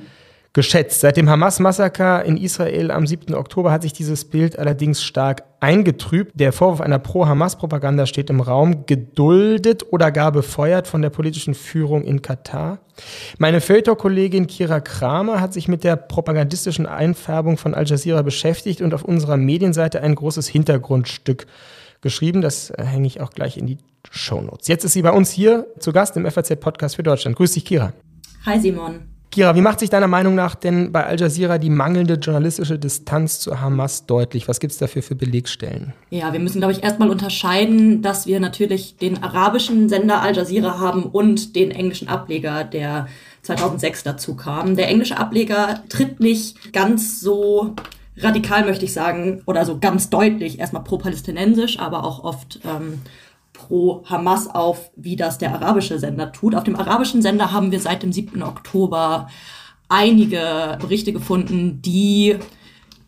[0.57, 1.01] geschätzt.
[1.01, 3.35] Seit dem Hamas-Massaker in Israel am 7.
[3.35, 6.33] Oktober hat sich dieses Bild allerdings stark eingetrübt.
[6.35, 12.05] Der Vorwurf einer Pro-Hamas-Propaganda steht im Raum, geduldet oder gar befeuert von der politischen Führung
[12.05, 12.79] in Katar.
[13.37, 18.95] Meine Feuilleton-Kollegin Kira Kramer hat sich mit der propagandistischen Einfärbung von Al Jazeera beschäftigt und
[18.95, 21.47] auf unserer Medienseite ein großes Hintergrundstück
[22.07, 22.41] geschrieben.
[22.41, 23.79] Das äh, hänge ich auch gleich in die
[24.11, 24.69] Shownotes.
[24.69, 27.37] Jetzt ist sie bei uns hier zu Gast im FAZ-Podcast für Deutschland.
[27.37, 27.93] Grüß dich, Kira.
[28.47, 29.01] Hi, Simon.
[29.33, 33.41] Kira, wie macht sich deiner Meinung nach denn bei Al Jazeera die mangelnde journalistische Distanz
[33.41, 34.49] zu Hamas deutlich?
[34.49, 35.93] Was gibt es dafür für Belegstellen?
[36.11, 40.79] Ja, wir müssen, glaube ich, erstmal unterscheiden, dass wir natürlich den arabischen Sender Al Jazeera
[40.79, 43.09] haben und den englischen Ableger, der
[43.43, 44.77] 2006 dazu kam.
[44.77, 47.75] Der englische Ableger tritt nicht ganz so
[48.19, 53.01] radikal, möchte ich sagen, oder so ganz deutlich erstmal pro-palästinensisch, aber auch oft ähm,
[53.53, 56.55] pro Hamas auf, wie das der arabische Sender tut.
[56.55, 58.43] Auf dem arabischen Sender haben wir seit dem 7.
[58.43, 59.29] Oktober
[59.89, 62.37] einige Berichte gefunden, die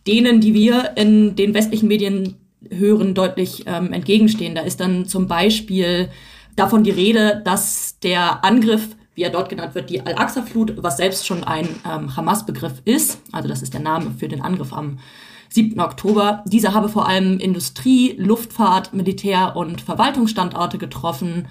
[0.07, 2.37] denen, die wir in den westlichen Medien
[2.71, 4.55] hören, deutlich ähm, entgegenstehen.
[4.55, 6.09] Da ist dann zum Beispiel
[6.57, 11.27] davon die Rede, dass der Angriff, wie er dort genannt wird, die Al-Aqsa-Flut, was selbst
[11.27, 15.01] schon ein ähm, Hamas-Begriff ist, also das ist der Name für den Angriff am
[15.49, 15.81] 7.
[15.81, 16.45] Oktober.
[16.47, 21.49] Dieser habe vor allem Industrie, Luftfahrt, Militär- und Verwaltungsstandorte getroffen.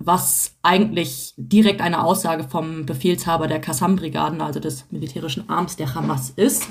[0.00, 6.30] was eigentlich direkt eine Aussage vom Befehlshaber der Qassam-Brigaden, also des militärischen Arms der Hamas
[6.30, 6.68] ist.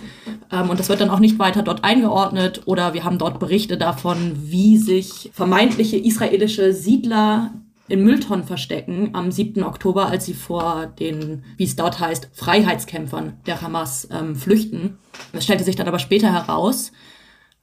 [0.49, 3.77] Ähm, und das wird dann auch nicht weiter dort eingeordnet oder wir haben dort Berichte
[3.77, 7.51] davon, wie sich vermeintliche israelische Siedler
[7.89, 9.63] in Mülltonnen verstecken am 7.
[9.63, 14.97] Oktober, als sie vor den, wie es dort heißt, Freiheitskämpfern der Hamas ähm, flüchten.
[15.33, 16.91] Es stellte sich dann aber später heraus,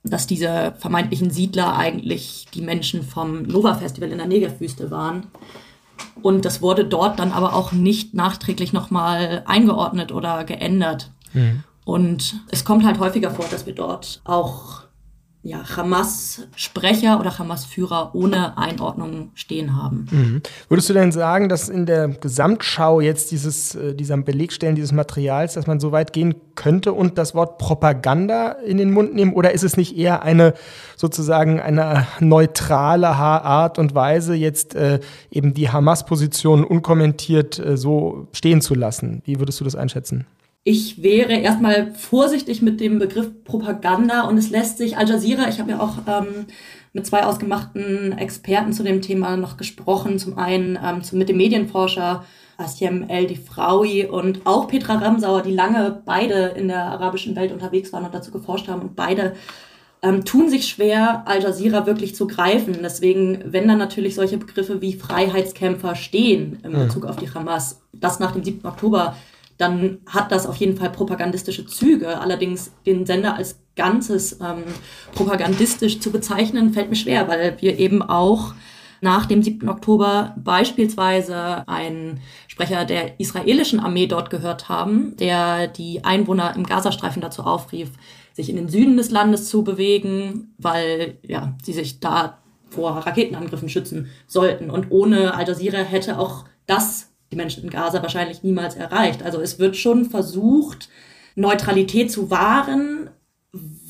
[0.02, 5.26] dass diese vermeintlichen Siedler eigentlich die Menschen vom Nova-Festival in der Negerwüste waren.
[6.22, 11.10] Und das wurde dort dann aber auch nicht nachträglich nochmal eingeordnet oder geändert.
[11.32, 11.64] Mhm.
[11.84, 14.83] Und es kommt halt häufiger vor, dass wir dort auch
[15.44, 20.06] ja, Hamas-Sprecher oder Hamas-Führer ohne Einordnung stehen haben.
[20.10, 20.42] Mhm.
[20.70, 25.52] Würdest du denn sagen, dass in der Gesamtschau jetzt dieses, äh, dieser Belegstellen dieses Materials,
[25.52, 29.34] dass man so weit gehen könnte und das Wort Propaganda in den Mund nehmen?
[29.34, 30.54] Oder ist es nicht eher eine
[30.96, 38.62] sozusagen eine neutrale Art und Weise, jetzt äh, eben die Hamas-Position unkommentiert äh, so stehen
[38.62, 39.20] zu lassen?
[39.26, 40.24] Wie würdest du das einschätzen?
[40.66, 45.60] Ich wäre erstmal vorsichtig mit dem Begriff Propaganda und es lässt sich Al Jazeera, ich
[45.60, 46.46] habe ja auch ähm,
[46.94, 50.18] mit zwei ausgemachten Experten zu dem Thema noch gesprochen.
[50.18, 52.24] Zum einen ähm, mit dem Medienforscher
[52.56, 57.92] Asiem El Difraoui und auch Petra Ramsauer, die lange beide in der arabischen Welt unterwegs
[57.92, 59.34] waren und dazu geforscht haben und beide
[60.00, 62.78] ähm, tun sich schwer, Al Jazeera wirklich zu greifen.
[62.82, 67.08] Deswegen, wenn dann natürlich solche Begriffe wie Freiheitskämpfer stehen in Bezug mhm.
[67.10, 68.64] auf die Hamas, das nach dem 7.
[68.64, 69.14] Oktober
[69.56, 72.18] dann hat das auf jeden Fall propagandistische Züge.
[72.20, 74.64] Allerdings den Sender als Ganzes ähm,
[75.14, 78.54] propagandistisch zu bezeichnen, fällt mir schwer, weil wir eben auch
[79.00, 79.68] nach dem 7.
[79.68, 87.20] Oktober beispielsweise einen Sprecher der israelischen Armee dort gehört haben, der die Einwohner im Gazastreifen
[87.20, 87.90] dazu aufrief,
[88.32, 92.38] sich in den Süden des Landes zu bewegen, weil ja, sie sich da
[92.70, 94.70] vor Raketenangriffen schützen sollten.
[94.70, 99.22] Und ohne Al Jazeera hätte auch das die Menschen in Gaza wahrscheinlich niemals erreicht.
[99.22, 100.88] Also es wird schon versucht,
[101.34, 103.10] Neutralität zu wahren,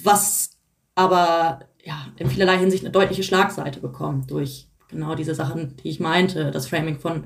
[0.02, 0.50] was
[0.94, 6.00] aber ja, in vielerlei Hinsicht eine deutliche Schlagseite bekommt durch genau diese Sachen, die ich
[6.00, 7.24] meinte, das Framing von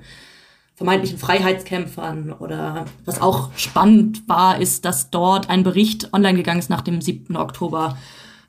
[0.74, 6.70] vermeintlichen Freiheitskämpfern oder was auch spannend war, ist, dass dort ein Bericht online gegangen ist
[6.70, 7.36] nach dem 7.
[7.36, 7.96] Oktober,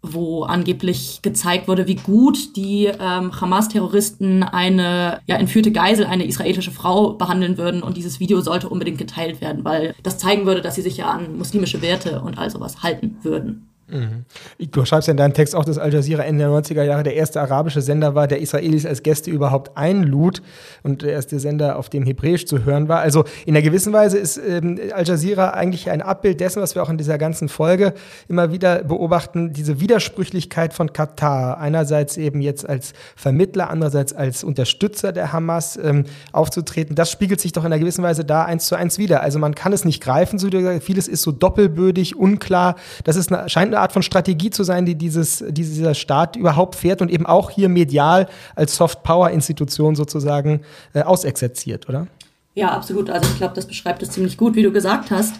[0.02, 6.72] wo angeblich gezeigt wurde, wie gut die ähm, Hamas-Terroristen eine ja, entführte Geisel, eine israelische
[6.72, 7.84] Frau behandeln würden.
[7.84, 11.10] Und dieses Video sollte unbedingt geteilt werden, weil das zeigen würde, dass sie sich ja
[11.10, 13.69] an muslimische Werte und all sowas halten würden.
[13.92, 14.26] Mhm.
[14.72, 17.16] Du schreibst ja in deinem Text auch, dass Al Jazeera Ende der 90er Jahre der
[17.16, 20.42] erste arabische Sender war, der Israelis als Gäste überhaupt einlud
[20.84, 23.00] und der erste Sender, auf dem Hebräisch zu hören war.
[23.00, 26.84] Also in einer gewissen Weise ist ähm, Al Jazeera eigentlich ein Abbild dessen, was wir
[26.84, 27.94] auch in dieser ganzen Folge
[28.28, 31.58] immer wieder beobachten, diese Widersprüchlichkeit von Katar.
[31.58, 36.96] Einerseits eben jetzt als Vermittler, andererseits als Unterstützer der Hamas ähm, aufzutreten.
[36.96, 39.22] Das spiegelt sich doch in einer gewissen Weise da eins zu eins wieder.
[39.22, 40.50] Also man kann es nicht greifen, so
[40.80, 42.76] vieles ist so doppelbödig, unklar.
[43.04, 46.76] Das ist eine, scheint eine Art von Strategie zu sein, die dieses, dieser Staat überhaupt
[46.76, 50.62] fährt und eben auch hier medial als Soft-Power-Institution sozusagen
[50.94, 52.08] äh, ausexerziert, oder?
[52.56, 53.10] Ja, absolut.
[53.10, 55.36] Also ich glaube, das beschreibt es ziemlich gut, wie du gesagt hast.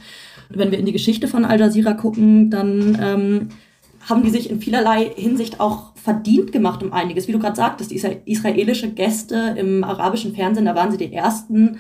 [0.50, 3.50] Wenn wir in die Geschichte von Al Jazeera gucken, dann ähm,
[4.08, 7.28] haben die sich in vielerlei Hinsicht auch verdient gemacht um einiges.
[7.28, 11.80] Wie du gerade sagtest, die israelische Gäste im arabischen Fernsehen, da waren sie die ersten,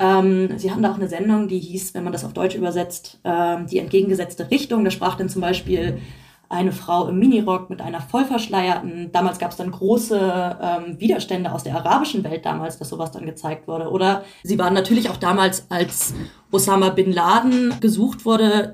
[0.00, 3.20] ähm, sie hatten da auch eine Sendung, die hieß, wenn man das auf Deutsch übersetzt,
[3.22, 4.82] ähm, die entgegengesetzte Richtung.
[4.82, 5.98] Da sprach dann zum Beispiel
[6.48, 9.12] eine Frau im Minirock mit einer vollverschleierten.
[9.12, 13.26] Damals gab es dann große ähm, Widerstände aus der arabischen Welt damals, dass sowas dann
[13.26, 13.90] gezeigt wurde.
[13.90, 16.14] Oder sie waren natürlich auch damals, als
[16.50, 18.72] Osama bin Laden gesucht wurde,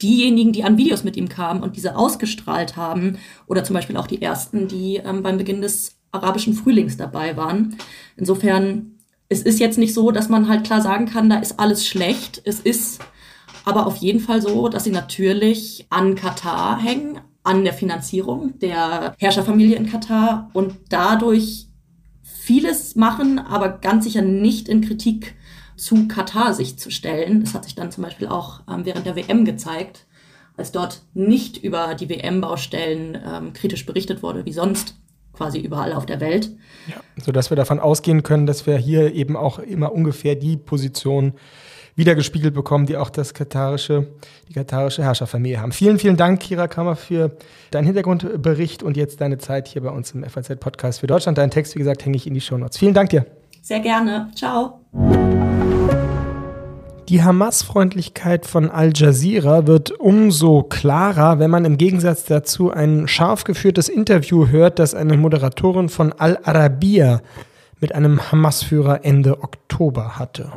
[0.00, 3.18] diejenigen, die an Videos mit ihm kamen und diese ausgestrahlt haben.
[3.48, 7.76] Oder zum Beispiel auch die ersten, die ähm, beim Beginn des arabischen Frühlings dabei waren.
[8.16, 8.99] Insofern
[9.30, 12.42] es ist jetzt nicht so, dass man halt klar sagen kann, da ist alles schlecht.
[12.44, 13.00] Es ist
[13.64, 19.14] aber auf jeden Fall so, dass sie natürlich an Katar hängen, an der Finanzierung der
[19.18, 21.68] Herrscherfamilie in Katar und dadurch
[22.22, 25.36] vieles machen, aber ganz sicher nicht in Kritik
[25.76, 27.40] zu Katar sich zu stellen.
[27.42, 30.06] Das hat sich dann zum Beispiel auch ähm, während der WM gezeigt,
[30.56, 34.99] als dort nicht über die WM-Baustellen ähm, kritisch berichtet wurde, wie sonst
[35.32, 36.50] quasi überall auf der Welt.
[36.88, 41.34] Ja, sodass wir davon ausgehen können, dass wir hier eben auch immer ungefähr die Position
[41.96, 44.08] wiedergespiegelt bekommen, die auch das katarische,
[44.48, 45.72] die katarische Herrscherfamilie haben.
[45.72, 47.36] Vielen, vielen Dank, Kira Kammer, für
[47.70, 51.36] deinen Hintergrundbericht und jetzt deine Zeit hier bei uns im FAZ-Podcast für Deutschland.
[51.38, 52.78] Deinen Text, wie gesagt, hänge ich in die Show Notes.
[52.78, 53.26] Vielen Dank dir.
[53.62, 54.30] Sehr gerne.
[54.34, 54.80] Ciao.
[57.10, 63.42] Die Hamas-Freundlichkeit von Al Jazeera wird umso klarer, wenn man im Gegensatz dazu ein scharf
[63.42, 67.20] geführtes Interview hört, das eine Moderatorin von Al Arabiya
[67.80, 70.52] mit einem Hamas-Führer Ende Oktober hatte.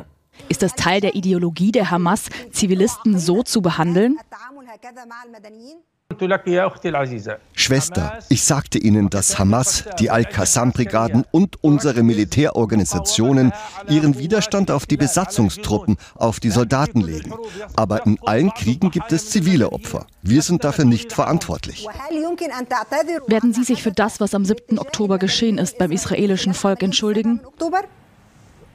[0.48, 4.16] Ist das Teil der Ideologie der Hamas, Zivilisten so zu behandeln?
[7.54, 13.52] Schwester, ich sagte Ihnen, dass Hamas, die Al-Qassam-Brigaden und unsere Militärorganisationen
[13.88, 17.32] ihren Widerstand auf die Besatzungstruppen, auf die Soldaten legen.
[17.74, 20.06] Aber in allen Kriegen gibt es zivile Opfer.
[20.22, 21.86] Wir sind dafür nicht verantwortlich.
[23.26, 24.78] Werden Sie sich für das, was am 7.
[24.78, 27.40] Oktober geschehen ist, beim israelischen Volk entschuldigen?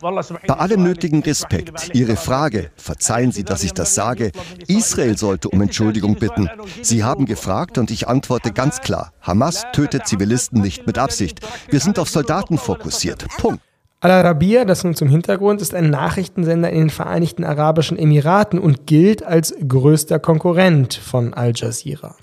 [0.01, 4.31] Bei allem nötigen Respekt, Ihre Frage, verzeihen Sie, dass ich das sage,
[4.67, 6.49] Israel sollte um Entschuldigung bitten.
[6.81, 11.39] Sie haben gefragt und ich antworte ganz klar, Hamas tötet Zivilisten nicht mit Absicht.
[11.69, 13.25] Wir sind auf Soldaten fokussiert.
[13.37, 13.61] Punkt.
[14.01, 19.23] Al-Arabiya, das nun zum Hintergrund, ist ein Nachrichtensender in den Vereinigten Arabischen Emiraten und gilt
[19.23, 22.15] als größter Konkurrent von Al Jazeera.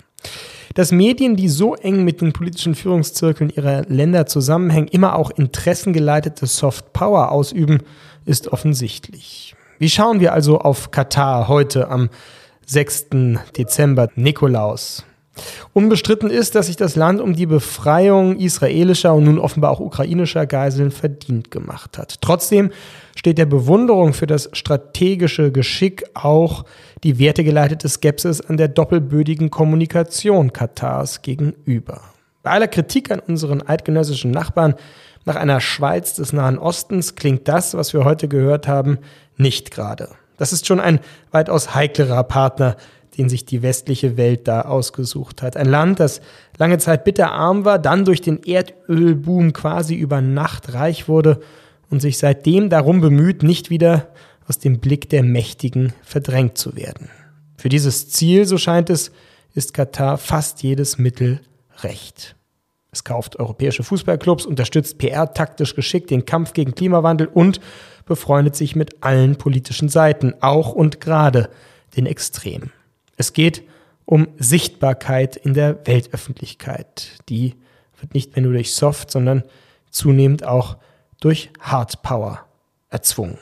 [0.73, 6.45] Dass Medien, die so eng mit den politischen Führungszirkeln ihrer Länder zusammenhängen, immer auch interessengeleitete
[6.45, 7.79] Soft Power ausüben,
[8.25, 9.55] ist offensichtlich.
[9.79, 12.09] Wie schauen wir also auf Katar heute am
[12.65, 13.07] 6.
[13.57, 15.06] Dezember, Nikolaus?
[15.73, 20.45] Unbestritten ist, dass sich das Land um die Befreiung israelischer und nun offenbar auch ukrainischer
[20.45, 22.21] Geiseln verdient gemacht hat.
[22.21, 22.71] Trotzdem
[23.15, 26.65] steht der Bewunderung für das strategische Geschick auch
[27.03, 32.01] die wertegeleitete Skepsis an der doppelbödigen Kommunikation Katars gegenüber.
[32.43, 34.75] Bei aller Kritik an unseren eidgenössischen Nachbarn
[35.25, 38.99] nach einer Schweiz des Nahen Ostens klingt das, was wir heute gehört haben,
[39.35, 40.09] nicht gerade.
[40.37, 40.99] Das ist schon ein
[41.31, 42.77] weitaus heiklerer Partner,
[43.17, 45.57] den sich die westliche Welt da ausgesucht hat.
[45.57, 46.21] Ein Land, das
[46.57, 51.39] lange Zeit bitterarm war, dann durch den Erdölboom quasi über Nacht reich wurde
[51.89, 54.09] und sich seitdem darum bemüht, nicht wieder
[54.47, 57.09] aus dem Blick der Mächtigen verdrängt zu werden.
[57.57, 59.11] Für dieses Ziel, so scheint es,
[59.53, 61.41] ist Katar fast jedes Mittel
[61.81, 62.35] recht.
[62.91, 67.59] Es kauft europäische Fußballclubs, unterstützt PR taktisch geschickt den Kampf gegen Klimawandel und
[68.05, 71.49] befreundet sich mit allen politischen Seiten, auch und gerade
[71.95, 72.71] den Extremen.
[73.17, 73.63] Es geht
[74.05, 77.09] um Sichtbarkeit in der Weltöffentlichkeit.
[77.27, 77.55] Die
[77.99, 79.43] wird nicht mehr nur durch Soft, sondern
[79.89, 80.77] zunehmend auch
[81.19, 82.45] durch Hard Power
[82.89, 83.37] erzwungen.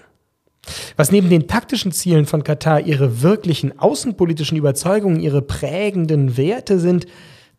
[0.96, 7.06] Was neben den taktischen Zielen von Katar ihre wirklichen außenpolitischen Überzeugungen, ihre prägenden Werte sind,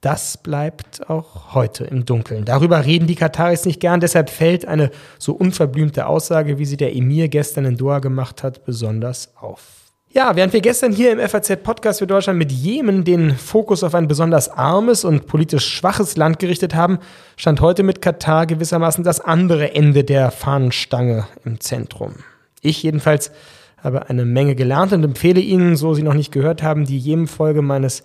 [0.00, 2.44] das bleibt auch heute im Dunkeln.
[2.44, 6.94] Darüber reden die Kataris nicht gern, deshalb fällt eine so unverblümte Aussage, wie sie der
[6.94, 9.85] Emir gestern in Doha gemacht hat, besonders auf.
[10.16, 14.08] Ja, während wir gestern hier im FAZ-Podcast für Deutschland mit Jemen den Fokus auf ein
[14.08, 17.00] besonders armes und politisch schwaches Land gerichtet haben,
[17.36, 22.14] stand heute mit Katar gewissermaßen das andere Ende der Fahnenstange im Zentrum.
[22.62, 23.30] Ich jedenfalls
[23.76, 27.60] habe eine Menge gelernt und empfehle Ihnen, so Sie noch nicht gehört haben, die Jemen-Folge
[27.60, 28.02] meines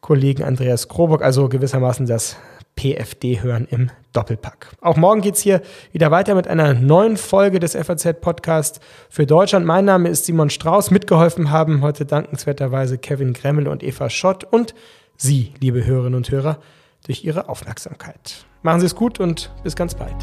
[0.00, 2.34] Kollegen Andreas Krobock, also gewissermaßen das
[2.78, 4.68] PFD hören im Doppelpack.
[4.80, 5.62] Auch morgen geht es hier
[5.92, 9.66] wieder weiter mit einer neuen Folge des FAZ-Podcasts für Deutschland.
[9.66, 10.92] Mein Name ist Simon Strauß.
[10.92, 14.74] Mitgeholfen haben heute dankenswerterweise Kevin Gremmel und Eva Schott und
[15.16, 16.58] Sie, liebe Hörerinnen und Hörer,
[17.04, 18.46] durch Ihre Aufmerksamkeit.
[18.62, 20.14] Machen Sie es gut und bis ganz bald.